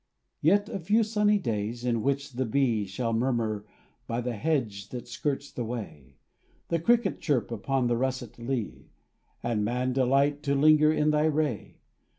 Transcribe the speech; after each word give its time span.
Yet 0.41 0.67
a 0.67 0.79
few 0.79 1.03
sunny 1.03 1.37
days, 1.37 1.85
in 1.85 2.01
which 2.01 2.31
the 2.33 2.45
bee 2.47 2.87
Shall 2.87 3.13
murmur 3.13 3.67
by 4.07 4.19
the 4.19 4.33
hedge 4.33 4.89
that 4.89 5.07
skirts 5.07 5.51
the 5.51 5.63
way, 5.63 6.17
The 6.69 6.79
cricket 6.79 7.21
chirp 7.21 7.51
upon 7.51 7.85
the 7.85 7.97
russet 7.97 8.39
lea, 8.39 8.89
And 9.43 9.63
man 9.63 9.93
delight 9.93 10.41
to 10.41 10.55
linger 10.55 10.91
in 10.91 11.11
thy 11.11 11.25
ray. 11.25 11.81